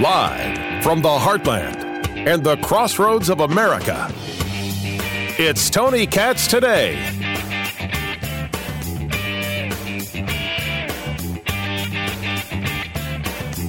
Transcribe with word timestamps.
Live 0.00 0.82
from 0.82 1.02
the 1.02 1.08
heartland 1.08 2.06
and 2.26 2.42
the 2.42 2.56
crossroads 2.58 3.28
of 3.28 3.40
America, 3.40 4.10
it's 5.38 5.68
Tony 5.70 6.06
Katz 6.06 6.46
today. 6.46 6.94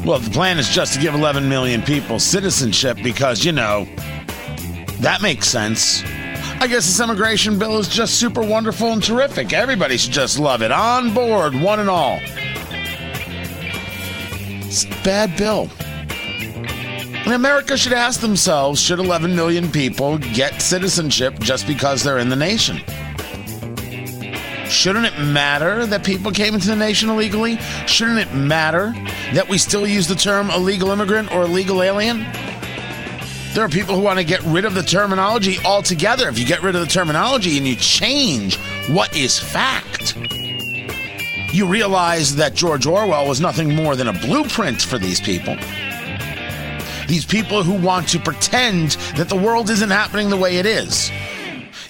Well, 0.05 0.19
the 0.19 0.31
plan 0.31 0.57
is 0.57 0.69
just 0.69 0.93
to 0.93 0.99
give 0.99 1.13
11 1.13 1.49
million 1.49 1.81
people 1.81 2.19
citizenship 2.19 2.97
because, 3.03 3.43
you 3.43 3.51
know, 3.51 3.87
that 5.01 5.21
makes 5.21 5.47
sense. 5.47 6.01
I 6.61 6.67
guess 6.67 6.85
this 6.85 6.99
immigration 6.99 7.57
bill 7.57 7.77
is 7.77 7.87
just 7.87 8.19
super 8.19 8.41
wonderful 8.41 8.91
and 8.91 9.01
terrific. 9.01 9.53
Everybody 9.53 9.95
should 9.95 10.11
just 10.11 10.37
love 10.37 10.61
it. 10.61 10.73
On 10.73 11.13
board, 11.13 11.55
one 11.55 11.79
and 11.79 11.89
all. 11.89 12.19
It's 14.65 14.83
bad 15.03 15.37
bill. 15.37 15.69
And 17.23 17.33
America 17.33 17.77
should 17.77 17.93
ask 17.93 18.19
themselves 18.19 18.81
should 18.81 18.99
11 18.99 19.33
million 19.37 19.71
people 19.71 20.17
get 20.17 20.61
citizenship 20.61 21.39
just 21.39 21.65
because 21.65 22.03
they're 22.03 22.17
in 22.17 22.27
the 22.27 22.35
nation? 22.35 22.81
Shouldn't 24.69 25.05
it 25.05 25.17
matter 25.17 25.85
that 25.85 26.03
people 26.03 26.31
came 26.31 26.55
into 26.55 26.67
the 26.67 26.75
nation 26.75 27.09
illegally? 27.09 27.55
Shouldn't 27.87 28.19
it 28.19 28.33
matter 28.33 28.93
that 29.33 29.47
we 29.47 29.57
still 29.57 29.87
use 29.87 30.09
the 30.09 30.15
term 30.15 30.49
illegal 30.49 30.91
immigrant 30.91 31.31
or 31.31 31.43
illegal 31.43 31.81
alien? 31.81 32.25
There 33.53 33.65
are 33.65 33.69
people 33.69 33.95
who 33.95 34.01
want 34.01 34.19
to 34.19 34.23
get 34.23 34.43
rid 34.43 34.63
of 34.63 34.75
the 34.75 34.83
terminology 34.83 35.57
altogether. 35.65 36.29
If 36.29 36.37
you 36.37 36.45
get 36.45 36.61
rid 36.61 36.75
of 36.75 36.81
the 36.81 36.87
terminology 36.87 37.57
and 37.57 37.67
you 37.67 37.75
change 37.75 38.57
what 38.89 39.15
is 39.17 39.39
fact, 39.39 40.15
you 41.51 41.65
realize 41.65 42.35
that 42.35 42.53
George 42.53 42.85
Orwell 42.85 43.27
was 43.27 43.41
nothing 43.41 43.75
more 43.75 43.95
than 43.95 44.07
a 44.07 44.13
blueprint 44.13 44.79
for 44.79 44.99
these 44.99 45.19
people. 45.19 45.55
These 47.07 47.25
people 47.25 47.63
who 47.63 47.73
want 47.73 48.07
to 48.09 48.19
pretend 48.19 48.91
that 49.17 49.29
the 49.29 49.35
world 49.35 49.71
isn't 49.71 49.89
happening 49.89 50.29
the 50.29 50.37
way 50.37 50.57
it 50.57 50.67
is. 50.67 51.09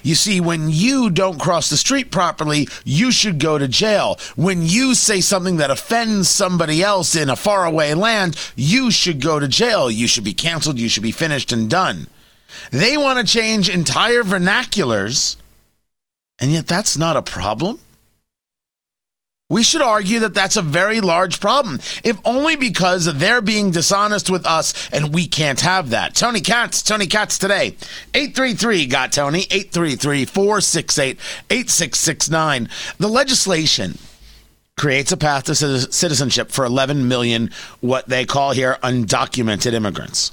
You 0.02 0.14
see, 0.14 0.40
when 0.40 0.70
you 0.70 1.10
don't 1.10 1.40
cross 1.40 1.68
the 1.68 1.76
street 1.76 2.10
properly, 2.10 2.68
you 2.84 3.12
should 3.12 3.38
go 3.38 3.58
to 3.58 3.68
jail. 3.68 4.18
When 4.36 4.62
you 4.62 4.94
say 4.94 5.20
something 5.20 5.56
that 5.58 5.70
offends 5.70 6.28
somebody 6.28 6.82
else 6.82 7.14
in 7.14 7.28
a 7.28 7.36
faraway 7.36 7.94
land, 7.94 8.36
you 8.56 8.90
should 8.90 9.20
go 9.20 9.38
to 9.38 9.48
jail. 9.48 9.90
You 9.90 10.06
should 10.06 10.24
be 10.24 10.34
canceled. 10.34 10.78
You 10.78 10.88
should 10.88 11.02
be 11.02 11.12
finished 11.12 11.52
and 11.52 11.68
done. 11.68 12.06
They 12.70 12.96
want 12.96 13.18
to 13.18 13.32
change 13.32 13.68
entire 13.68 14.22
vernaculars, 14.22 15.36
and 16.38 16.50
yet 16.50 16.66
that's 16.66 16.96
not 16.96 17.16
a 17.16 17.22
problem. 17.22 17.78
We 19.50 19.64
should 19.64 19.82
argue 19.82 20.20
that 20.20 20.32
that's 20.32 20.56
a 20.56 20.62
very 20.62 21.00
large 21.00 21.40
problem, 21.40 21.80
if 22.04 22.18
only 22.24 22.54
because 22.54 23.04
they're 23.04 23.42
being 23.42 23.72
dishonest 23.72 24.30
with 24.30 24.46
us 24.46 24.88
and 24.92 25.12
we 25.12 25.26
can't 25.26 25.60
have 25.60 25.90
that. 25.90 26.14
Tony 26.14 26.40
Katz, 26.40 26.82
Tony 26.82 27.08
Katz 27.08 27.36
today. 27.36 27.74
833 28.14 28.86
got 28.86 29.12
Tony, 29.12 29.40
833 29.50 30.24
468 30.24 31.18
8669. 31.50 32.68
The 32.98 33.08
legislation 33.08 33.98
creates 34.78 35.10
a 35.10 35.16
path 35.16 35.44
to 35.44 35.54
citizenship 35.54 36.52
for 36.52 36.64
11 36.64 37.08
million, 37.08 37.50
what 37.80 38.08
they 38.08 38.24
call 38.24 38.52
here 38.52 38.78
undocumented 38.84 39.72
immigrants. 39.72 40.30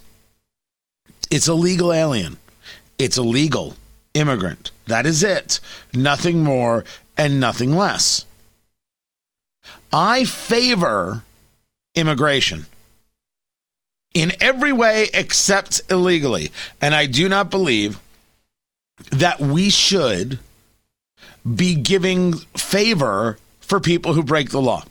It's 1.31 1.47
a 1.47 1.55
legal 1.55 1.91
alien, 1.91 2.37
it's 2.99 3.17
a 3.17 3.23
legal 3.23 3.75
immigrant. 4.13 4.69
That 4.85 5.07
is 5.07 5.23
it. 5.23 5.59
Nothing 5.91 6.43
more 6.43 6.85
and 7.17 7.39
nothing 7.39 7.75
less. 7.75 8.26
I 9.91 10.25
favor 10.25 11.23
immigration 11.95 12.65
in 14.13 14.31
every 14.41 14.73
way 14.73 15.09
except 15.13 15.81
illegally. 15.89 16.51
And 16.81 16.95
I 16.95 17.05
do 17.05 17.29
not 17.29 17.49
believe 17.49 17.99
that 19.11 19.39
we 19.39 19.69
should 19.69 20.39
be 21.55 21.75
giving 21.75 22.33
favor 22.55 23.37
for 23.59 23.79
people 23.79 24.13
who 24.13 24.23
break 24.23 24.49
the 24.49 24.61
law. 24.61 24.83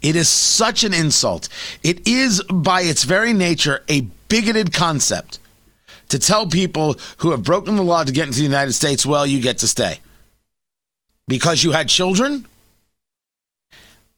It 0.00 0.16
is 0.16 0.28
such 0.28 0.82
an 0.84 0.92
insult. 0.92 1.48
It 1.82 2.08
is, 2.08 2.42
by 2.44 2.82
its 2.82 3.04
very 3.04 3.32
nature, 3.32 3.84
a 3.88 4.02
bigoted 4.28 4.72
concept 4.72 5.38
to 6.08 6.18
tell 6.18 6.46
people 6.46 6.96
who 7.18 7.30
have 7.30 7.44
broken 7.44 7.76
the 7.76 7.82
law 7.82 8.02
to 8.04 8.12
get 8.12 8.26
into 8.26 8.38
the 8.38 8.44
United 8.44 8.72
States, 8.72 9.06
well, 9.06 9.26
you 9.26 9.40
get 9.40 9.58
to 9.58 9.68
stay. 9.68 10.00
Because 11.28 11.62
you 11.62 11.72
had 11.72 11.88
children? 11.88 12.46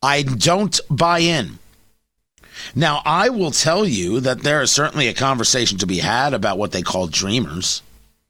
I 0.04 0.22
don't 0.22 0.78
buy 0.90 1.20
in. 1.20 1.58
Now, 2.74 3.00
I 3.06 3.30
will 3.30 3.50
tell 3.50 3.86
you 3.86 4.20
that 4.20 4.42
there 4.42 4.60
is 4.60 4.70
certainly 4.70 5.08
a 5.08 5.14
conversation 5.14 5.78
to 5.78 5.86
be 5.86 5.98
had 5.98 6.34
about 6.34 6.58
what 6.58 6.72
they 6.72 6.82
call 6.82 7.06
dreamers, 7.06 7.80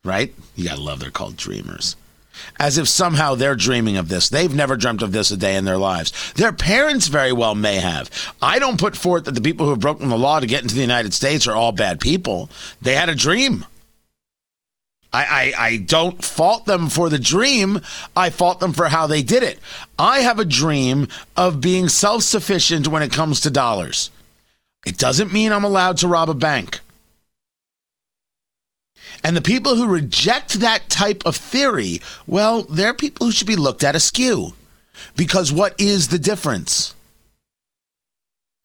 right? 0.04 0.32
You 0.54 0.68
got 0.68 0.76
to 0.76 0.82
love 0.82 1.00
they're 1.00 1.10
called 1.10 1.36
dreamers. 1.36 1.96
As 2.60 2.78
if 2.78 2.88
somehow 2.88 3.34
they're 3.34 3.56
dreaming 3.56 3.96
of 3.96 4.08
this. 4.08 4.28
They've 4.28 4.54
never 4.54 4.76
dreamt 4.76 5.02
of 5.02 5.10
this 5.10 5.32
a 5.32 5.36
day 5.36 5.56
in 5.56 5.64
their 5.64 5.76
lives. 5.78 6.12
Their 6.34 6.52
parents 6.52 7.08
very 7.08 7.32
well 7.32 7.56
may 7.56 7.76
have. 7.76 8.08
I 8.40 8.60
don't 8.60 8.78
put 8.78 8.96
forth 8.96 9.24
that 9.24 9.34
the 9.34 9.40
people 9.40 9.66
who 9.66 9.70
have 9.70 9.80
broken 9.80 10.08
the 10.08 10.18
law 10.18 10.38
to 10.38 10.46
get 10.46 10.62
into 10.62 10.76
the 10.76 10.80
United 10.80 11.12
States 11.12 11.48
are 11.48 11.56
all 11.56 11.72
bad 11.72 12.00
people. 12.00 12.50
They 12.82 12.94
had 12.94 13.08
a 13.08 13.16
dream. 13.16 13.66
I, 15.14 15.52
I, 15.56 15.66
I 15.66 15.76
don't 15.76 16.24
fault 16.24 16.64
them 16.64 16.88
for 16.88 17.08
the 17.08 17.20
dream. 17.20 17.80
I 18.16 18.30
fault 18.30 18.58
them 18.58 18.72
for 18.72 18.88
how 18.88 19.06
they 19.06 19.22
did 19.22 19.44
it. 19.44 19.60
I 19.96 20.20
have 20.20 20.40
a 20.40 20.44
dream 20.44 21.06
of 21.36 21.60
being 21.60 21.88
self 21.88 22.24
sufficient 22.24 22.88
when 22.88 23.02
it 23.02 23.12
comes 23.12 23.40
to 23.40 23.50
dollars. 23.50 24.10
It 24.84 24.98
doesn't 24.98 25.32
mean 25.32 25.52
I'm 25.52 25.62
allowed 25.62 25.98
to 25.98 26.08
rob 26.08 26.30
a 26.30 26.34
bank. 26.34 26.80
And 29.22 29.36
the 29.36 29.40
people 29.40 29.76
who 29.76 29.86
reject 29.86 30.54
that 30.54 30.88
type 30.88 31.22
of 31.24 31.36
theory, 31.36 32.00
well, 32.26 32.62
they're 32.62 32.92
people 32.92 33.26
who 33.26 33.32
should 33.32 33.46
be 33.46 33.56
looked 33.56 33.84
at 33.84 33.94
askew. 33.94 34.52
Because 35.16 35.52
what 35.52 35.80
is 35.80 36.08
the 36.08 36.18
difference? 36.18 36.92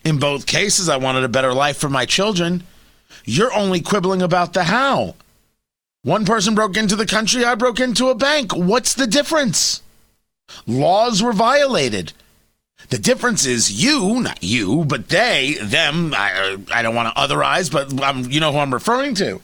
In 0.04 0.18
both 0.18 0.48
cases, 0.48 0.90
I 0.90 0.98
wanted 0.98 1.24
a 1.24 1.30
better 1.30 1.54
life 1.54 1.78
for 1.78 1.90
my 1.90 2.08
children. 2.08 2.64
You're 3.24 3.54
only 3.54 3.82
quibbling 3.82 4.24
about 4.24 4.54
the 4.54 4.64
how. 4.64 5.14
One 6.04 6.24
person 6.26 6.56
broke 6.56 6.78
into 6.78 6.96
the 6.96 7.06
country, 7.06 7.44
I 7.44 7.56
broke 7.56 7.80
into 7.80 8.10
a 8.10 8.16
bank. 8.16 8.56
What's 8.56 8.94
the 8.94 9.08
difference? 9.08 9.82
Laws 10.66 11.22
were 11.22 11.34
violated. 11.34 12.14
The 12.90 12.98
difference 12.98 13.46
is 13.46 13.84
you, 13.84 14.22
not 14.22 14.42
you, 14.42 14.86
but 14.86 15.10
they, 15.10 15.58
them. 15.62 16.14
I, 16.16 16.54
uh, 16.54 16.58
I 16.74 16.82
don't 16.82 16.96
want 16.96 17.14
to 17.14 17.22
otherize, 17.22 17.72
but 17.72 18.02
I'm, 18.02 18.32
you 18.32 18.40
know 18.40 18.52
who 18.54 18.60
I'm 18.60 18.74
referring 18.74 19.14
to. 19.16 19.42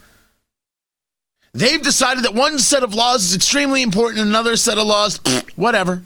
They've 1.54 1.82
decided 1.82 2.24
that 2.24 2.34
one 2.34 2.58
set 2.60 2.84
of 2.84 2.94
laws 2.94 3.26
is 3.26 3.36
extremely 3.36 3.82
important, 3.82 4.22
another 4.22 4.56
set 4.56 4.78
of 4.78 4.88
laws, 4.88 5.20
whatever. 5.56 6.04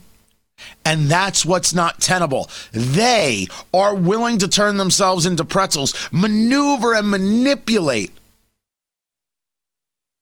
And 0.84 1.10
that's 1.10 1.46
what's 1.46 1.74
not 1.74 2.02
tenable. 2.02 2.50
They 2.72 3.48
are 3.74 3.96
willing 3.96 4.40
to 4.40 4.48
turn 4.48 4.78
themselves 4.78 5.26
into 5.26 5.46
pretzels, 5.46 5.94
maneuver 6.12 6.94
and 6.94 7.10
manipulate 7.10 8.12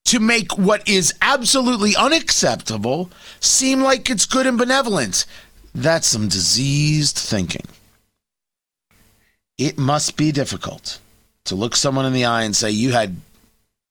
to 0.08 0.20
make 0.20 0.58
what 0.58 0.88
is 0.88 1.14
absolutely 1.22 1.96
unacceptable 1.96 3.12
seem 3.42 3.82
like 3.82 4.10
it's 4.10 4.26
good 4.26 4.48
and 4.48 4.58
benevolent. 4.58 5.26
That's 5.76 6.08
some 6.08 6.30
diseased 6.30 7.18
thinking. 7.18 7.66
It 9.58 9.78
must 9.78 10.16
be 10.16 10.32
difficult 10.32 11.00
to 11.46 11.56
look 11.56 11.76
someone 11.76 12.06
in 12.06 12.14
the 12.14 12.26
eye 12.26 12.44
and 12.44 12.56
say, 12.56 12.72
You 12.72 12.92
had 12.94 13.18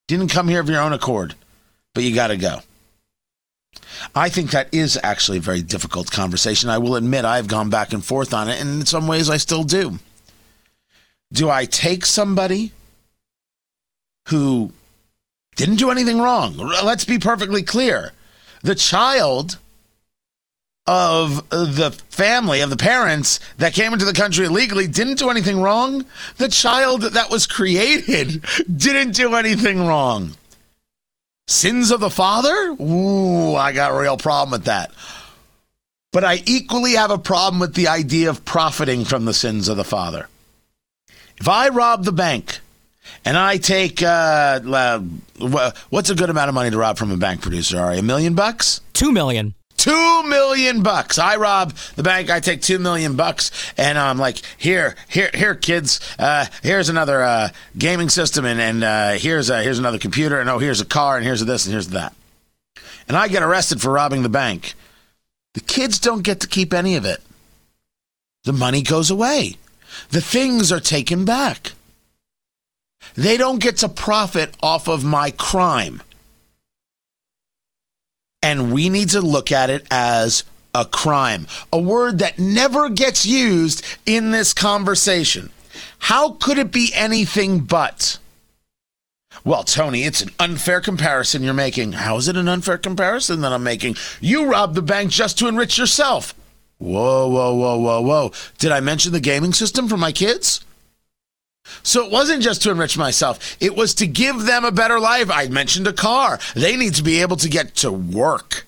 didn't 0.09 0.29
come 0.29 0.49
here 0.49 0.61
of 0.61 0.69
your 0.71 0.81
own 0.81 0.93
accord, 0.93 1.35
but 1.95 2.03
you 2.03 2.15
got 2.15 2.29
to 2.29 2.37
go. 2.37 2.61
I 4.15 4.29
think 4.29 4.53
that 4.53 4.73
is 4.73 4.99
actually 5.03 5.39
a 5.39 5.43
very 5.43 5.63
difficult 5.63 6.11
conversation. 6.11 6.71
I 6.71 6.79
will 6.79 6.97
admit 6.97 7.25
I've 7.25 7.49
gone 7.49 7.71
back 7.71 7.93
and 7.93 8.05
forth 8.05 8.33
on 8.33 8.49
it, 8.49 8.61
and 8.61 8.81
in 8.81 8.87
some 8.87 9.07
ways 9.07 9.29
I 9.29 9.37
still 9.37 9.65
do. 9.65 9.99
Do 11.33 11.51
I 11.51 11.67
take 11.67 12.07
somebody 12.07 12.73
who 14.29 14.73
didn't 15.57 15.77
do 15.77 15.91
anything 15.91 16.21
wrong. 16.21 16.57
Let's 16.57 17.05
be 17.05 17.19
perfectly 17.19 17.63
clear. 17.63 18.13
The 18.63 18.75
child 18.75 19.59
of 20.87 21.49
the 21.49 21.91
family, 22.11 22.61
of 22.61 22.71
the 22.71 22.77
parents 22.77 23.41
that 23.59 23.75
came 23.75 23.93
into 23.93 24.05
the 24.05 24.13
country 24.13 24.47
illegally 24.47 24.87
didn't 24.87 25.19
do 25.19 25.31
anything 25.31 25.61
wrong. 25.61 26.05
The 26.37 26.49
child 26.49 27.03
that 27.03 27.31
was 27.31 27.47
created 27.47 28.45
didn't 28.77 29.13
do 29.13 29.35
anything 29.35 29.85
wrong. 29.87 30.37
Sins 31.49 31.91
of 31.91 32.01
the 32.01 32.11
father? 32.11 32.77
Ooh, 32.81 33.55
I 33.55 33.73
got 33.73 33.93
a 33.93 34.01
real 34.01 34.17
problem 34.17 34.53
with 34.53 34.65
that. 34.65 34.93
But 36.13 36.25
I 36.25 36.43
equally 36.47 36.93
have 36.93 37.11
a 37.11 37.19
problem 37.19 37.61
with 37.61 37.75
the 37.75 37.89
idea 37.89 38.31
of 38.31 38.45
profiting 38.45 39.05
from 39.05 39.25
the 39.25 39.35
sins 39.35 39.69
of 39.69 39.77
the 39.77 39.85
father. 39.85 40.29
If 41.39 41.49
I 41.49 41.69
rob 41.69 42.05
the 42.05 42.13
bank, 42.13 42.61
and 43.25 43.37
I 43.37 43.57
take 43.59 44.03
uh, 44.03 44.61
what's 45.91 46.11
a 46.11 46.15
good 46.15 46.31
amount 46.31 46.49
of 46.49 46.55
money 46.55 46.71
to 46.71 46.79
rob 46.79 46.99
from 46.99 47.11
a 47.11 47.17
bank 47.17 47.43
producer? 47.43 47.79
Are 47.79 47.93
a 47.93 48.03
million 48.03 48.35
bucks? 48.35 48.81
Two 48.93 49.13
million. 49.13 49.55
Two 49.77 50.23
million 50.25 50.83
bucks. 50.83 51.19
I 51.19 51.37
rob 51.37 51.73
the 51.95 52.03
bank. 52.03 52.31
I 52.31 52.41
take 52.41 52.63
two 52.63 52.79
million 52.79 53.15
bucks, 53.15 53.51
and 53.77 53.99
I'm 53.99 54.19
like, 54.19 54.41
here, 54.57 54.97
here, 55.07 55.31
here, 55.33 55.55
kids. 55.55 56.01
Uh, 56.19 56.47
here's 56.63 56.89
another 56.89 57.23
uh, 57.23 57.51
gaming 57.77 58.09
system, 58.09 58.45
and 58.45 58.61
and 58.61 58.83
uh, 58.83 59.13
here's 59.13 59.51
a, 59.51 59.63
here's 59.63 59.79
another 59.79 59.99
computer, 59.99 60.41
and 60.41 60.49
oh, 60.49 60.59
here's 60.59 60.81
a 60.81 60.87
car, 60.87 61.17
and 61.17 61.25
here's 61.25 61.45
this, 61.45 61.67
and 61.67 61.73
here's 61.73 61.89
that. 61.89 62.15
And 63.07 63.17
I 63.17 63.29
get 63.29 63.43
arrested 63.43 63.81
for 63.81 63.93
robbing 63.93 64.23
the 64.23 64.29
bank. 64.29 64.75
The 65.55 65.61
kids 65.61 66.01
don't 66.01 66.23
get 66.23 66.41
to 66.41 66.49
keep 66.49 66.75
any 66.75 66.97
of 66.97 67.05
it. 67.05 67.23
The 68.45 68.53
money 68.53 68.83
goes 68.83 69.11
away. 69.11 69.57
The 70.11 70.21
things 70.21 70.73
are 70.73 70.81
taken 70.81 71.25
back. 71.25 71.73
They 73.15 73.37
don't 73.37 73.61
get 73.61 73.79
to 73.79 73.89
profit 73.89 74.55
off 74.63 74.89
of 74.89 75.05
my 75.05 75.31
crime. 75.31 76.03
And 78.43 78.73
we 78.73 78.89
need 78.89 79.11
to 79.11 79.21
look 79.21 79.51
at 79.51 79.71
it 79.71 79.87
as 79.91 80.45
a 80.75 80.85
crime, 80.85 81.47
a 81.73 81.81
word 81.81 82.19
that 82.19 82.39
never 82.39 82.89
gets 82.89 83.25
used 83.25 83.85
in 84.05 84.31
this 84.31 84.53
conversation. 84.53 85.51
How 85.99 86.33
could 86.33 86.59
it 86.59 86.71
be 86.71 86.93
anything 86.95 87.61
but? 87.61 88.19
Well, 89.45 89.65
Tony, 89.65 90.03
it's 90.03 90.23
an 90.23 90.31
unfair 90.39 90.81
comparison 90.81 91.43
you're 91.43 91.55
making. 91.55 91.93
How 91.93 92.17
is 92.17 92.29
it 92.29 92.37
an 92.37 92.49
unfair 92.49 92.79
comparison 92.79 93.41
that 93.41 93.53
I'm 93.53 93.63
making? 93.63 93.97
You 94.21 94.51
robbed 94.51 94.75
the 94.75 94.83
bank 94.83 95.11
just 95.11 95.39
to 95.39 95.49
enrich 95.49 95.79
yourself. 95.79 96.35
Whoa, 96.79 97.29
whoa, 97.29 97.55
whoa, 97.55 97.79
whoa, 97.79 98.01
whoa. 98.03 98.33
Did 98.59 98.73
I 98.73 98.81
mention 98.81 99.13
the 99.13 99.21
gaming 99.21 99.53
system 99.53 99.89
for 99.89 99.97
my 99.97 100.13
kids? 100.13 100.66
So 101.83 102.05
it 102.05 102.11
wasn't 102.11 102.43
just 102.43 102.63
to 102.63 102.71
enrich 102.71 102.97
myself, 102.99 103.57
it 103.61 103.77
was 103.77 103.95
to 103.95 104.07
give 104.07 104.45
them 104.45 104.65
a 104.65 104.73
better 104.73 104.99
life. 104.99 105.31
I 105.31 105.49
mentioned 105.49 105.87
a 105.87 105.93
car. 105.93 106.39
They 106.55 106.77
need 106.77 106.95
to 106.97 107.03
be 107.03 107.21
able 107.21 107.37
to 107.37 107.49
get 107.49 107.75
to 107.77 107.93
work. 107.93 108.67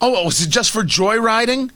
Oh, 0.00 0.24
was 0.24 0.40
it 0.40 0.50
just 0.50 0.70
for 0.70 0.82
joyriding? 0.82 1.70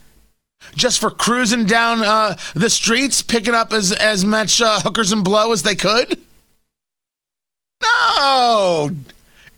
Just 0.75 1.01
for 1.01 1.11
cruising 1.11 1.67
down 1.67 2.03
uh, 2.03 2.37
the 2.55 2.69
streets, 2.71 3.23
picking 3.23 3.55
up 3.55 3.73
as, 3.73 3.93
as 3.93 4.25
much 4.25 4.61
uh, 4.61 4.81
hookers 4.81 5.13
and 5.13 5.25
blow 5.25 5.53
as 5.53 5.63
they 5.63 5.75
could? 5.75 6.19
No! 7.83 8.91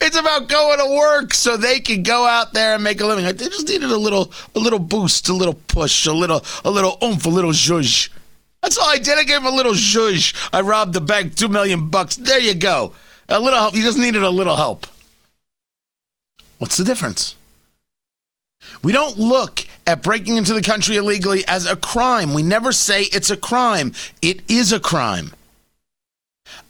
It's 0.01 0.17
about 0.17 0.49
going 0.49 0.79
to 0.79 0.97
work 0.97 1.35
so 1.35 1.57
they 1.57 1.81
can 1.81 2.03
go 2.03 2.27
out 2.27 2.53
there 2.55 2.75
and 2.75 2.85
make 2.85 3.01
a 3.01 3.07
living. 3.07 3.25
They 3.25 3.33
just 3.33 3.69
needed 3.69 3.91
a 3.91 3.97
little, 3.99 4.33
a 4.55 4.59
little 4.59 4.79
boost, 4.79 5.29
a 5.29 5.35
little 5.35 5.55
push, 5.55 6.07
a 6.07 6.13
little, 6.13 6.43
a 6.65 6.71
little 6.71 6.97
oomph, 7.03 7.27
a 7.27 7.29
little 7.29 7.53
zhuzh. 7.53 8.09
That's 8.63 8.77
all 8.77 8.89
I 8.89 8.99
did. 8.99 9.19
I 9.19 9.25
gave 9.25 9.39
him 9.39 9.47
a 9.47 9.51
little 9.51 9.73
zhuzh. 9.73 10.35
I 10.53 10.61
robbed 10.61 10.93
the 10.93 11.01
bank, 11.01 11.35
two 11.35 11.49
million 11.49 11.89
bucks. 11.89 12.17
There 12.17 12.41
you 12.41 12.55
go. 12.55 12.93
A 13.29 13.41
little 13.41 13.59
help. 13.59 13.75
He 13.75 13.83
just 13.83 13.99
needed 13.99 14.23
a 14.23 14.31
little 14.31 14.57
help. 14.57 14.87
What's 16.59 16.77
the 16.77 16.85
difference? 16.85 17.37
We 18.83 18.93
don't 18.93 19.19
look 19.19 19.67
at 19.87 20.03
breaking 20.03 20.37
into 20.37 20.53
the 20.53 20.63
country 20.63 20.97
illegally 20.97 21.45
as 21.49 21.67
a 21.67 21.77
crime. 21.77 22.35
We 22.35 22.43
never 22.43 22.73
say 22.73 23.03
it's 23.05 23.31
a 23.31 23.37
crime. 23.37 23.93
It 24.21 24.43
is 24.51 24.73
a 24.73 24.81
crime. 24.81 25.33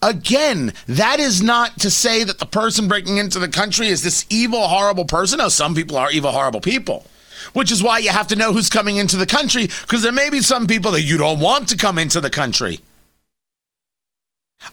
Again, 0.03 0.73
that 0.87 1.21
is 1.21 1.43
not 1.43 1.79
to 1.81 1.91
say 1.91 2.25
that 2.25 2.39
the 2.39 2.47
person 2.47 2.89
breaking 2.89 3.17
into 3.17 3.39
the 3.39 3.49
country 3.49 3.89
is 3.89 4.03
this 4.03 4.25
evil, 4.31 4.69
horrible 4.69 5.05
person. 5.05 5.39
Now, 5.39 5.49
some 5.49 5.75
people 5.75 5.97
are 5.97 6.11
evil, 6.11 6.33
horrible 6.33 6.61
people, 6.61 7.07
which 7.53 7.73
is 7.73 7.83
why 7.83 7.99
you 7.99 8.11
have 8.11 8.29
to 8.29 8.37
know 8.37 8.53
who's 8.53 8.69
coming 8.69 8.97
into 8.97 9.17
the 9.17 9.27
country 9.27 9.67
because 9.83 10.03
there 10.03 10.13
may 10.13 10.31
be 10.31 10.41
some 10.41 10.67
people 10.67 10.93
that 10.93 11.03
you 11.03 11.17
don't 11.17 11.41
want 11.41 11.69
to 11.69 11.77
come 11.77 11.99
into 11.99 12.21
the 12.21 12.31
country. 12.31 12.81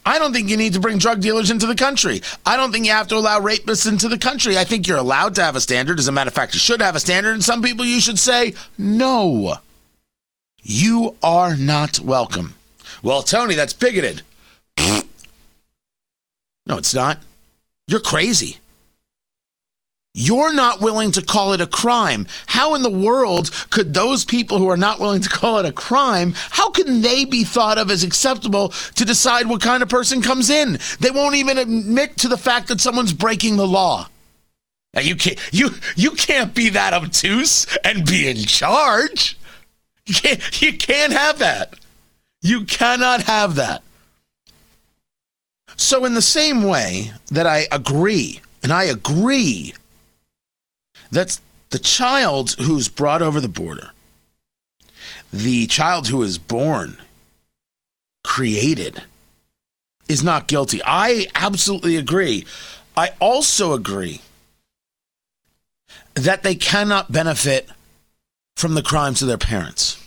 I 0.05 0.19
don't 0.19 0.33
think 0.33 0.49
you 0.49 0.57
need 0.57 0.73
to 0.73 0.79
bring 0.79 0.97
drug 0.97 1.21
dealers 1.21 1.49
into 1.49 1.65
the 1.65 1.75
country. 1.75 2.21
I 2.45 2.57
don't 2.57 2.71
think 2.71 2.85
you 2.85 2.91
have 2.91 3.07
to 3.07 3.15
allow 3.15 3.39
rapists 3.39 3.87
into 3.87 4.09
the 4.09 4.17
country. 4.17 4.57
I 4.57 4.65
think 4.65 4.87
you're 4.87 4.97
allowed 4.97 5.35
to 5.35 5.43
have 5.43 5.55
a 5.55 5.61
standard. 5.61 5.97
As 5.97 6.07
a 6.07 6.11
matter 6.11 6.27
of 6.27 6.33
fact, 6.33 6.53
you 6.53 6.59
should 6.59 6.81
have 6.81 6.95
a 6.95 6.99
standard. 6.99 7.31
And 7.31 7.43
some 7.43 7.61
people 7.61 7.85
you 7.85 8.01
should 8.01 8.19
say, 8.19 8.53
no, 8.77 9.55
you 10.61 11.15
are 11.23 11.55
not 11.55 11.99
welcome. 11.99 12.55
Well, 13.01 13.23
Tony, 13.23 13.55
that's 13.55 13.73
bigoted. 13.73 14.23
No, 16.67 16.77
it's 16.77 16.93
not. 16.93 17.19
You're 17.87 18.01
crazy. 18.01 18.57
You're 20.19 20.51
not 20.51 20.81
willing 20.81 21.11
to 21.11 21.21
call 21.21 21.53
it 21.53 21.61
a 21.61 21.67
crime. 21.67 22.25
How 22.47 22.73
in 22.73 22.81
the 22.81 22.89
world 22.89 23.51
could 23.69 23.93
those 23.93 24.25
people 24.25 24.57
who 24.57 24.67
are 24.67 24.75
not 24.75 24.99
willing 24.99 25.21
to 25.21 25.29
call 25.29 25.59
it 25.59 25.65
a 25.67 25.71
crime, 25.71 26.33
how 26.35 26.71
can 26.71 27.01
they 27.01 27.23
be 27.23 27.43
thought 27.43 27.77
of 27.77 27.91
as 27.91 28.03
acceptable 28.03 28.69
to 28.95 29.05
decide 29.05 29.45
what 29.45 29.61
kind 29.61 29.83
of 29.83 29.89
person 29.89 30.23
comes 30.23 30.49
in? 30.49 30.79
They 30.99 31.11
won't 31.11 31.35
even 31.35 31.59
admit 31.59 32.17
to 32.17 32.27
the 32.27 32.37
fact 32.37 32.67
that 32.69 32.81
someone's 32.81 33.13
breaking 33.13 33.57
the 33.57 33.67
law. 33.67 34.09
Now 34.95 35.01
you 35.01 35.15
can't 35.15 35.39
you 35.53 35.69
you 35.95 36.09
can't 36.11 36.55
be 36.55 36.69
that 36.69 36.95
obtuse 36.95 37.67
and 37.83 38.03
be 38.03 38.27
in 38.27 38.37
charge. 38.37 39.37
You 40.07 40.15
can't 40.15 40.61
you 40.63 40.73
can't 40.77 41.13
have 41.13 41.37
that. 41.37 41.75
You 42.41 42.65
cannot 42.65 43.21
have 43.21 43.53
that. 43.55 43.83
So, 45.75 46.05
in 46.05 46.15
the 46.15 46.23
same 46.23 46.63
way 46.63 47.11
that 47.29 47.45
I 47.45 47.67
agree, 47.71 48.41
and 48.63 48.73
I 48.73 48.85
agree 48.85 49.75
that 51.11 51.39
the 51.69 51.79
child 51.79 52.55
who's 52.59 52.87
brought 52.87 53.21
over 53.21 53.39
the 53.39 53.47
border, 53.47 53.91
the 55.31 55.67
child 55.67 56.07
who 56.07 56.21
is 56.23 56.37
born, 56.37 56.97
created, 58.23 59.03
is 60.07 60.23
not 60.23 60.47
guilty. 60.47 60.81
I 60.85 61.27
absolutely 61.35 61.97
agree. 61.97 62.45
I 62.95 63.11
also 63.19 63.73
agree 63.73 64.21
that 66.15 66.43
they 66.43 66.55
cannot 66.55 67.11
benefit 67.11 67.69
from 68.55 68.73
the 68.73 68.81
crimes 68.81 69.21
of 69.21 69.27
their 69.27 69.37
parents. 69.37 70.03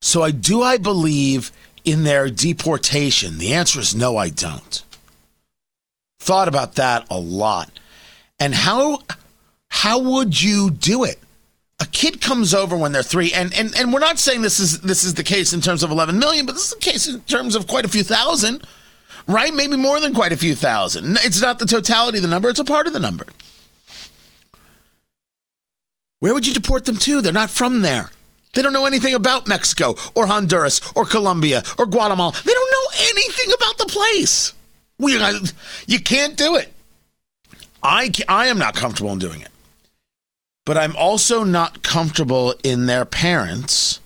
So 0.00 0.22
I 0.22 0.30
do 0.30 0.62
I 0.62 0.78
believe 0.78 1.52
in 1.84 2.04
their 2.04 2.28
deportation? 2.30 3.38
The 3.38 3.52
answer 3.52 3.80
is 3.80 3.94
no, 3.94 4.16
I 4.16 4.30
don't. 4.30 4.82
Thought 6.20 6.48
about 6.48 6.76
that 6.76 7.06
a 7.10 7.18
lot. 7.18 7.78
And 8.42 8.56
how 8.56 8.98
how 9.68 10.00
would 10.00 10.42
you 10.42 10.68
do 10.68 11.04
it? 11.04 11.20
A 11.78 11.86
kid 11.86 12.20
comes 12.20 12.52
over 12.52 12.76
when 12.76 12.90
they're 12.90 13.04
three, 13.04 13.32
and, 13.32 13.54
and, 13.54 13.72
and 13.78 13.92
we're 13.92 14.00
not 14.00 14.18
saying 14.18 14.42
this 14.42 14.58
is 14.58 14.80
this 14.80 15.04
is 15.04 15.14
the 15.14 15.22
case 15.22 15.52
in 15.52 15.60
terms 15.60 15.84
of 15.84 15.92
11 15.92 16.18
million, 16.18 16.44
but 16.44 16.54
this 16.54 16.64
is 16.64 16.74
the 16.74 16.80
case 16.80 17.06
in 17.06 17.20
terms 17.20 17.54
of 17.54 17.68
quite 17.68 17.84
a 17.84 17.88
few 17.88 18.02
thousand, 18.02 18.66
right? 19.28 19.54
Maybe 19.54 19.76
more 19.76 20.00
than 20.00 20.12
quite 20.12 20.32
a 20.32 20.36
few 20.36 20.56
thousand. 20.56 21.18
It's 21.22 21.40
not 21.40 21.60
the 21.60 21.66
totality 21.66 22.18
of 22.18 22.22
the 22.22 22.28
number, 22.28 22.48
it's 22.48 22.58
a 22.58 22.64
part 22.64 22.88
of 22.88 22.92
the 22.92 22.98
number. 22.98 23.26
Where 26.18 26.34
would 26.34 26.44
you 26.44 26.54
deport 26.54 26.84
them 26.84 26.96
to? 26.96 27.20
They're 27.20 27.32
not 27.32 27.50
from 27.50 27.82
there. 27.82 28.10
They 28.54 28.62
don't 28.62 28.72
know 28.72 28.86
anything 28.86 29.14
about 29.14 29.46
Mexico 29.46 29.94
or 30.16 30.26
Honduras 30.26 30.80
or 30.96 31.04
Colombia 31.04 31.62
or 31.78 31.86
Guatemala. 31.86 32.32
They 32.44 32.52
don't 32.52 32.70
know 32.72 33.06
anything 33.08 33.54
about 33.54 33.78
the 33.78 33.86
place. 33.86 34.52
We, 34.98 35.16
uh, 35.16 35.38
you 35.86 36.00
can't 36.00 36.36
do 36.36 36.56
it. 36.56 36.72
I, 37.82 38.10
I 38.28 38.46
am 38.46 38.58
not 38.58 38.74
comfortable 38.74 39.12
in 39.12 39.18
doing 39.18 39.40
it. 39.40 39.48
But 40.64 40.78
I'm 40.78 40.94
also 40.96 41.42
not 41.42 41.82
comfortable 41.82 42.54
in 42.62 42.86
their 42.86 43.04
parents 43.04 43.98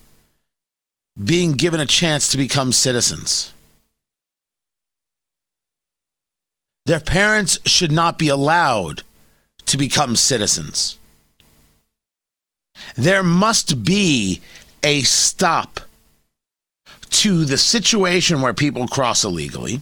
being 1.23 1.53
given 1.53 1.79
a 1.79 1.85
chance 1.85 2.29
to 2.29 2.37
become 2.37 2.71
citizens. 2.71 3.53
Their 6.85 6.99
parents 6.99 7.59
should 7.65 7.91
not 7.91 8.17
be 8.17 8.29
allowed 8.29 9.03
to 9.67 9.77
become 9.77 10.15
citizens 10.15 10.97
there 12.95 13.23
must 13.23 13.83
be 13.83 14.41
a 14.83 15.01
stop 15.01 15.79
to 17.09 17.45
the 17.45 17.57
situation 17.57 18.41
where 18.41 18.53
people 18.53 18.87
cross 18.87 19.23
illegally, 19.23 19.81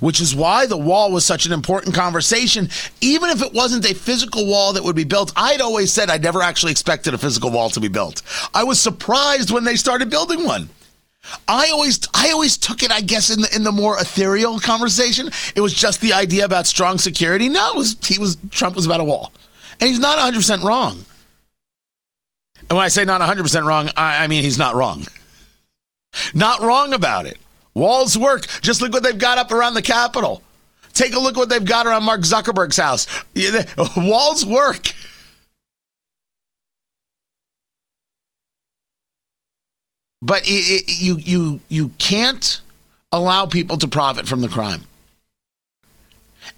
which 0.00 0.20
is 0.20 0.34
why 0.34 0.66
the 0.66 0.76
wall 0.76 1.12
was 1.12 1.24
such 1.24 1.46
an 1.46 1.52
important 1.52 1.94
conversation. 1.94 2.68
Even 3.00 3.30
if 3.30 3.42
it 3.42 3.52
wasn't 3.52 3.88
a 3.90 3.94
physical 3.94 4.46
wall 4.46 4.72
that 4.72 4.84
would 4.84 4.96
be 4.96 5.04
built, 5.04 5.32
I'd 5.36 5.60
always 5.60 5.92
said 5.92 6.10
I 6.10 6.18
never 6.18 6.42
actually 6.42 6.72
expected 6.72 7.14
a 7.14 7.18
physical 7.18 7.50
wall 7.50 7.70
to 7.70 7.80
be 7.80 7.88
built. 7.88 8.22
I 8.54 8.64
was 8.64 8.80
surprised 8.80 9.50
when 9.50 9.64
they 9.64 9.76
started 9.76 10.10
building 10.10 10.44
one. 10.44 10.68
I 11.46 11.70
always 11.70 12.00
I 12.14 12.30
always 12.30 12.56
took 12.56 12.82
it, 12.82 12.90
I 12.90 13.00
guess, 13.00 13.30
in 13.30 13.42
the 13.42 13.54
in 13.54 13.62
the 13.62 13.72
more 13.72 13.98
ethereal 13.98 14.58
conversation. 14.60 15.28
It 15.54 15.60
was 15.60 15.74
just 15.74 16.00
the 16.00 16.14
idea 16.14 16.44
about 16.44 16.66
strong 16.66 16.96
security. 16.96 17.48
No, 17.48 17.72
it 17.72 17.76
was 17.76 17.96
he 18.02 18.18
was 18.18 18.38
Trump 18.50 18.76
was 18.76 18.86
about 18.86 19.00
a 19.00 19.04
wall. 19.04 19.32
And 19.80 19.88
he's 19.88 19.98
not 19.98 20.16
100 20.16 20.36
percent 20.36 20.62
wrong. 20.62 21.04
And 22.68 22.76
when 22.76 22.84
I 22.84 22.88
say 22.88 23.04
not 23.04 23.20
100% 23.20 23.64
wrong, 23.64 23.90
I, 23.96 24.24
I 24.24 24.26
mean 24.26 24.42
he's 24.42 24.58
not 24.58 24.74
wrong. 24.74 25.06
Not 26.34 26.60
wrong 26.60 26.92
about 26.92 27.26
it. 27.26 27.38
Walls 27.74 28.18
work. 28.18 28.46
Just 28.60 28.80
look 28.80 28.92
what 28.92 29.02
they've 29.02 29.18
got 29.18 29.38
up 29.38 29.52
around 29.52 29.74
the 29.74 29.82
Capitol. 29.82 30.42
Take 30.94 31.14
a 31.14 31.18
look 31.18 31.36
what 31.36 31.48
they've 31.48 31.64
got 31.64 31.86
around 31.86 32.04
Mark 32.04 32.22
Zuckerberg's 32.22 32.76
house. 32.76 33.06
Walls 33.96 34.44
work. 34.44 34.92
But 40.20 40.42
it, 40.44 40.50
it, 40.50 41.00
you 41.00 41.16
you 41.18 41.60
you 41.68 41.88
can't 41.98 42.60
allow 43.12 43.46
people 43.46 43.78
to 43.78 43.88
profit 43.88 44.26
from 44.26 44.40
the 44.40 44.48
crime. 44.48 44.82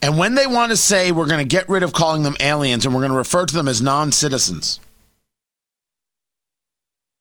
And 0.02 0.16
when 0.16 0.34
they 0.34 0.46
want 0.46 0.70
to 0.70 0.76
say 0.76 1.12
we're 1.12 1.26
going 1.26 1.46
to 1.46 1.56
get 1.56 1.68
rid 1.68 1.82
of 1.82 1.92
calling 1.92 2.22
them 2.22 2.36
aliens 2.40 2.86
and 2.86 2.94
we're 2.94 3.02
going 3.02 3.12
to 3.12 3.18
refer 3.18 3.44
to 3.44 3.54
them 3.54 3.68
as 3.68 3.82
non 3.82 4.12
citizens, 4.12 4.80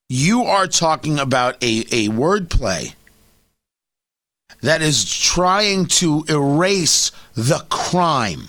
you 0.08 0.44
are 0.44 0.68
talking 0.68 1.20
about 1.20 1.62
a, 1.62 1.80
a 1.92 2.08
wordplay 2.10 2.94
that 4.62 4.82
is 4.82 5.10
trying 5.10 5.86
to 5.86 6.26
erase 6.28 7.12
the 7.36 7.66
crime. 7.70 8.44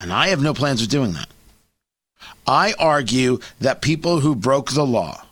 And 0.00 0.12
I 0.12 0.28
have 0.28 0.42
no 0.42 0.54
plans 0.54 0.82
of 0.82 0.88
doing 0.88 1.12
that. 1.14 1.28
I 2.46 2.74
argue 2.78 3.40
that 3.60 3.82
people 3.82 4.20
who 4.20 4.34
broke 4.34 4.72
the 4.72 4.86
law, 4.86 5.24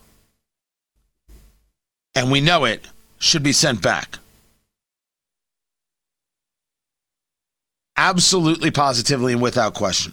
and 2.14 2.30
we 2.30 2.40
know 2.40 2.64
it, 2.64 2.86
should 3.18 3.42
be 3.42 3.52
sent 3.52 3.80
back. 3.80 4.18
Absolutely, 7.96 8.70
positively, 8.70 9.32
and 9.32 9.42
without 9.42 9.74
question 9.74 10.12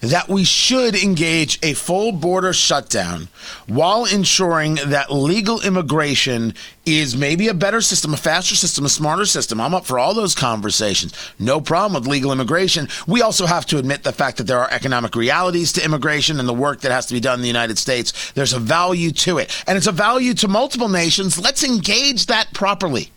that 0.00 0.28
we 0.28 0.44
should 0.44 0.94
engage 0.94 1.58
a 1.62 1.74
full 1.74 2.12
border 2.12 2.52
shutdown 2.52 3.28
while 3.66 4.04
ensuring 4.04 4.76
that 4.86 5.12
legal 5.12 5.60
immigration 5.62 6.54
is 6.86 7.16
maybe 7.16 7.48
a 7.48 7.54
better 7.54 7.80
system, 7.80 8.12
a 8.12 8.16
faster 8.16 8.54
system, 8.54 8.84
a 8.84 8.88
smarter 8.88 9.24
system. 9.24 9.60
I'm 9.60 9.74
up 9.74 9.86
for 9.86 9.98
all 9.98 10.14
those 10.14 10.34
conversations. 10.34 11.14
No 11.38 11.60
problem 11.60 12.00
with 12.00 12.10
legal 12.10 12.32
immigration. 12.32 12.88
We 13.06 13.22
also 13.22 13.46
have 13.46 13.66
to 13.66 13.78
admit 13.78 14.02
the 14.02 14.12
fact 14.12 14.36
that 14.36 14.44
there 14.44 14.58
are 14.58 14.70
economic 14.70 15.16
realities 15.16 15.72
to 15.72 15.84
immigration 15.84 16.38
and 16.38 16.48
the 16.48 16.54
work 16.54 16.82
that 16.82 16.92
has 16.92 17.06
to 17.06 17.14
be 17.14 17.20
done 17.20 17.38
in 17.38 17.42
the 17.42 17.48
United 17.48 17.78
States. 17.78 18.32
There's 18.32 18.52
a 18.52 18.58
value 18.58 19.10
to 19.12 19.38
it, 19.38 19.64
and 19.66 19.76
it's 19.78 19.86
a 19.86 19.92
value 19.92 20.34
to 20.34 20.48
multiple 20.48 20.88
nations. 20.88 21.38
Let's 21.38 21.64
engage 21.64 22.26
that 22.26 22.52
properly. 22.52 23.10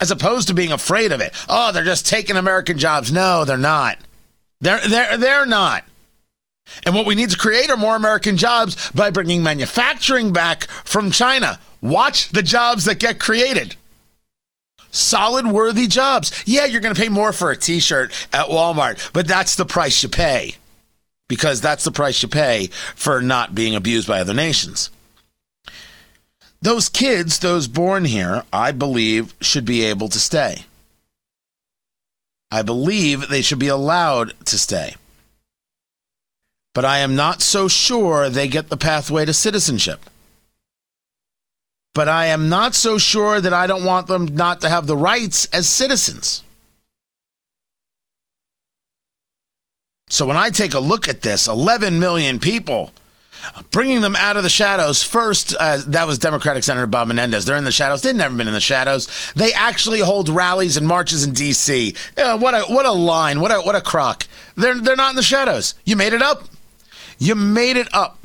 As 0.00 0.10
opposed 0.10 0.48
to 0.48 0.54
being 0.54 0.72
afraid 0.72 1.12
of 1.12 1.20
it. 1.20 1.32
Oh, 1.48 1.72
they're 1.72 1.84
just 1.84 2.06
taking 2.06 2.36
American 2.36 2.78
jobs. 2.78 3.12
No, 3.12 3.44
they're 3.44 3.56
not. 3.56 3.98
They're, 4.60 4.80
they're, 4.86 5.16
they're 5.16 5.46
not. 5.46 5.84
And 6.84 6.94
what 6.94 7.06
we 7.06 7.14
need 7.14 7.30
to 7.30 7.38
create 7.38 7.70
are 7.70 7.76
more 7.76 7.96
American 7.96 8.36
jobs 8.36 8.90
by 8.92 9.10
bringing 9.10 9.42
manufacturing 9.42 10.32
back 10.32 10.64
from 10.84 11.10
China. 11.10 11.58
Watch 11.80 12.28
the 12.30 12.42
jobs 12.42 12.84
that 12.84 12.98
get 12.98 13.18
created. 13.18 13.76
Solid, 14.90 15.46
worthy 15.46 15.86
jobs. 15.86 16.42
Yeah, 16.46 16.66
you're 16.66 16.80
going 16.80 16.94
to 16.94 17.00
pay 17.00 17.08
more 17.08 17.32
for 17.32 17.50
a 17.50 17.56
t 17.56 17.80
shirt 17.80 18.12
at 18.32 18.46
Walmart, 18.46 19.12
but 19.12 19.26
that's 19.26 19.56
the 19.56 19.64
price 19.64 20.02
you 20.02 20.08
pay 20.08 20.56
because 21.28 21.62
that's 21.62 21.84
the 21.84 21.90
price 21.90 22.22
you 22.22 22.28
pay 22.28 22.66
for 22.94 23.22
not 23.22 23.54
being 23.54 23.74
abused 23.74 24.06
by 24.06 24.20
other 24.20 24.34
nations. 24.34 24.90
Those 26.62 26.88
kids, 26.88 27.40
those 27.40 27.68
born 27.68 28.06
here, 28.06 28.44
I 28.52 28.72
believe 28.72 29.34
should 29.40 29.64
be 29.64 29.84
able 29.84 30.08
to 30.08 30.18
stay. 30.18 30.64
I 32.50 32.62
believe 32.62 33.28
they 33.28 33.42
should 33.42 33.58
be 33.58 33.68
allowed 33.68 34.32
to 34.46 34.58
stay 34.58 34.94
but 36.74 36.84
I 36.84 36.98
am 36.98 37.14
not 37.14 37.42
so 37.42 37.68
sure 37.68 38.30
they 38.30 38.48
get 38.48 38.68
the 38.68 38.76
pathway 38.76 39.24
to 39.24 39.34
citizenship. 39.34 40.00
But 41.94 42.08
I 42.08 42.26
am 42.26 42.48
not 42.48 42.74
so 42.74 42.96
sure 42.96 43.40
that 43.40 43.52
I 43.52 43.66
don't 43.66 43.84
want 43.84 44.06
them 44.06 44.34
not 44.34 44.62
to 44.62 44.68
have 44.70 44.86
the 44.86 44.96
rights 44.96 45.46
as 45.52 45.68
citizens. 45.68 46.42
So 50.08 50.26
when 50.26 50.36
I 50.36 50.50
take 50.50 50.72
a 50.72 50.80
look 50.80 51.08
at 51.08 51.20
this, 51.20 51.46
11 51.46 51.98
million 51.98 52.38
people, 52.38 52.92
bringing 53.70 54.00
them 54.00 54.16
out 54.16 54.36
of 54.36 54.42
the 54.42 54.48
shadows. 54.48 55.02
First, 55.02 55.54
uh, 55.58 55.78
that 55.88 56.06
was 56.06 56.18
Democratic 56.18 56.64
Senator 56.64 56.86
Bob 56.86 57.08
Menendez. 57.08 57.44
They're 57.44 57.56
in 57.56 57.64
the 57.64 57.72
shadows. 57.72 58.02
They've 58.02 58.14
never 58.14 58.36
been 58.36 58.48
in 58.48 58.54
the 58.54 58.60
shadows. 58.60 59.08
They 59.34 59.52
actually 59.52 60.00
hold 60.00 60.28
rallies 60.28 60.76
and 60.76 60.86
marches 60.86 61.24
in 61.24 61.32
D.C. 61.32 61.94
Uh, 62.16 62.38
what 62.38 62.54
a 62.54 62.62
what 62.72 62.86
a 62.86 62.92
line! 62.92 63.40
What 63.40 63.50
a 63.50 63.60
what 63.60 63.74
a 63.74 63.80
crock! 63.80 64.26
They're 64.56 64.80
they're 64.80 64.96
not 64.96 65.10
in 65.10 65.16
the 65.16 65.22
shadows. 65.22 65.74
You 65.84 65.96
made 65.96 66.12
it 66.12 66.22
up. 66.22 66.44
You 67.18 67.34
made 67.34 67.76
it 67.76 67.88
up. 67.94 68.18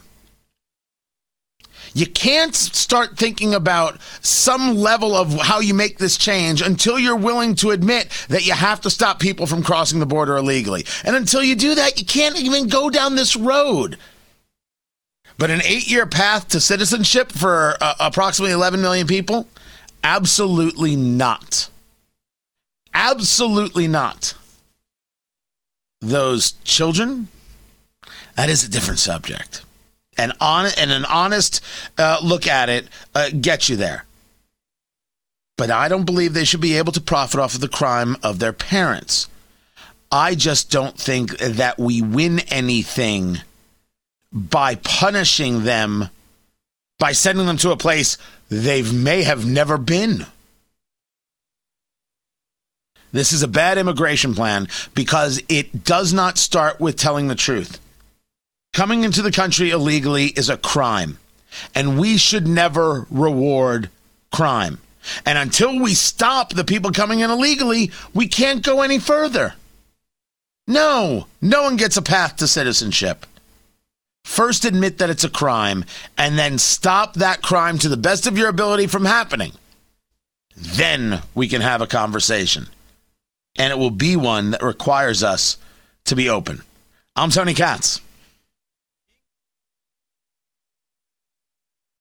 You 1.94 2.06
can't 2.06 2.54
start 2.56 3.18
thinking 3.18 3.56
about 3.56 4.00
some 4.22 4.76
level 4.76 5.16
of 5.16 5.34
how 5.34 5.62
you 5.62 5.74
make 5.74 5.98
this 5.98 6.16
change 6.16 6.62
until 6.62 7.00
you're 7.00 7.16
willing 7.16 7.56
to 7.56 7.72
admit 7.72 8.10
that 8.30 8.46
you 8.46 8.54
have 8.54 8.82
to 8.82 8.92
stop 8.92 9.20
people 9.20 9.48
from 9.48 9.64
crossing 9.64 10.00
the 10.00 10.06
border 10.06 10.38
illegally. 10.38 10.86
And 11.04 11.16
until 11.16 11.42
you 11.42 11.56
do 11.56 11.74
that, 11.74 12.00
you 12.00 12.06
can't 12.06 12.40
even 12.40 12.68
go 12.68 12.92
down 12.92 13.16
this 13.16 13.36
road. 13.36 13.98
But 15.38 15.52
an 15.52 15.62
eight 15.64 15.88
year 15.90 16.06
path 16.06 16.48
to 16.50 16.60
citizenship 16.60 17.32
for 17.32 17.78
uh, 17.80 17.94
approximately 18.00 18.54
11 18.54 18.82
million 18.82 19.08
people? 19.08 19.48
Absolutely 20.04 20.96
not. 20.96 21.70
Absolutely 22.94 23.88
not. 23.88 24.34
Those 26.02 26.54
children, 26.64 27.28
that 28.36 28.50
is 28.50 28.64
a 28.64 28.70
different 28.70 29.00
subject. 29.00 29.64
And 30.18 30.34
on 30.42 30.68
and 30.78 30.92
an 30.92 31.06
honest 31.06 31.64
uh, 31.98 32.20
look 32.24 32.48
at 32.48 32.70
it 32.70 32.88
uh, 33.14 33.30
gets 33.30 33.70
you 33.70 33.76
there. 33.76 34.06
But 35.58 35.70
I 35.72 35.88
don't 35.88 36.06
believe 36.06 36.34
they 36.34 36.44
should 36.44 36.62
be 36.62 36.78
able 36.78 36.92
to 36.94 37.02
profit 37.02 37.40
off 37.40 37.56
of 37.56 37.62
the 37.62 37.68
crime 37.68 38.16
of 38.24 38.40
their 38.40 38.54
parents. 38.54 39.28
I 40.12 40.36
just 40.36 40.72
don't 40.72 40.98
think 40.98 41.38
that 41.38 41.78
we 41.78 42.02
win 42.02 42.40
anything 42.52 43.42
by 44.38 44.76
punishing 44.76 45.64
them 45.64 46.10
by 47.00 47.12
sending 47.12 47.46
them 47.46 47.58
to 47.58 47.72
a 47.72 47.78
place 47.78 48.18
they 48.50 48.82
may 48.82 49.24
have 49.24 49.46
never 49.46 49.78
been. 49.78 50.26
This 53.12 53.32
is 53.32 53.44
a 53.44 53.48
bad 53.48 53.78
immigration 53.78 54.36
plan 54.36 54.68
because 54.94 55.42
it 55.48 55.84
does 55.84 56.14
not 56.14 56.38
start 56.38 56.80
with 56.80 56.98
telling 56.98 57.28
the 57.28 57.36
truth. 57.36 57.80
Coming 58.74 59.04
into 59.04 59.22
the 59.22 59.32
country 59.32 59.72
illegally 59.72 60.26
is 60.26 60.50
a 60.50 60.58
crime, 60.58 61.18
and 61.74 62.00
we 62.00 62.18
should 62.18 62.48
never 62.48 63.08
reward 63.10 63.90
crime. 64.32 64.80
And 65.26 65.38
until 65.38 65.80
we 65.80 65.94
stop 65.94 66.54
the 66.54 66.66
people 66.66 66.92
coming 66.92 67.22
in 67.22 67.32
illegally, 67.32 67.92
we 68.14 68.28
can't 68.28 68.62
go 68.62 68.82
any 68.82 69.00
further. 69.00 69.54
No, 70.68 71.28
no 71.42 71.64
one 71.64 71.78
gets 71.78 71.96
a 71.96 72.02
path 72.02 72.36
to 72.38 72.48
citizenship. 72.48 73.26
First, 74.28 74.66
admit 74.66 74.98
that 74.98 75.10
it's 75.10 75.24
a 75.24 75.30
crime, 75.30 75.86
and 76.18 76.38
then 76.38 76.60
stop 76.60 77.14
that 77.14 77.42
crime 77.42 77.80
to 77.80 77.90
the 77.90 77.98
best 77.98 78.28
of 78.28 78.38
your 78.38 78.50
ability 78.50 78.86
from 78.86 79.06
happening. 79.06 79.54
Then 80.56 81.22
we 81.34 81.48
can 81.48 81.62
have 81.62 81.82
a 81.82 81.88
conversation. 81.88 82.68
And 83.58 83.72
it 83.72 83.80
will 83.80 83.90
be 83.90 84.16
one 84.16 84.52
that 84.52 84.62
requires 84.62 85.24
us 85.24 85.58
to 86.06 86.16
be 86.16 86.30
open. 86.30 86.62
I'm 87.16 87.32
Tony 87.32 87.56
Katz. 87.56 88.02